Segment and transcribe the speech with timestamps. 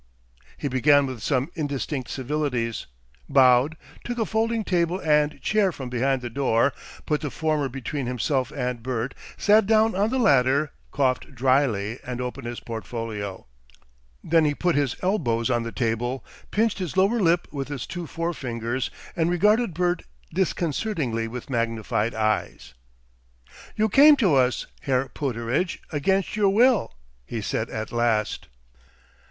[0.57, 2.87] He began with some indistinct civilities,
[3.29, 6.73] bowed, took a folding table and chair from behind the door,
[7.05, 12.19] put the former between himself and Bert, sat down on the latter, coughed drily, and
[12.19, 13.45] opened his portfolio.
[14.23, 18.07] Then he put his elbows on the table, pinched his lower lip with his two
[18.07, 20.01] fore fingers, and regarded Bert
[20.33, 22.73] disconcertingly with magnified eyes.
[23.75, 28.47] "You came to us, Herr Pooterage, against your will," he said at last.